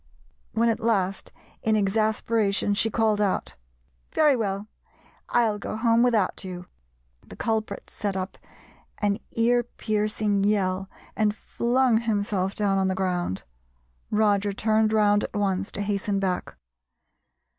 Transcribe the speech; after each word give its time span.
When 0.53 0.67
at 0.67 0.79
last 0.79 1.31
in 1.61 1.75
exasperation 1.75 2.73
she 2.73 2.89
called 2.89 3.21
out, 3.21 3.53
"Very 4.13 4.35
well, 4.35 4.67
I'll 5.29 5.59
go 5.59 5.75
home 5.77 6.01
without 6.01 6.43
you," 6.43 6.65
the 7.23 7.35
culprit 7.35 7.87
set 7.87 8.17
up 8.17 8.39
an 8.97 9.19
ear 9.33 9.61
piercing 9.61 10.43
yell 10.43 10.89
and 11.15 11.35
flung 11.35 11.99
himself 11.99 12.55
down 12.55 12.79
on 12.79 12.87
the 12.87 12.95
ground. 12.95 13.43
Roger 14.09 14.53
turned 14.53 14.91
round 14.91 15.23
at 15.23 15.35
once, 15.35 15.71
to 15.73 15.81
hasten 15.81 16.19
back. 16.19 16.55